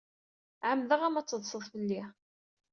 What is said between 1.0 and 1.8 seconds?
ad teḍsed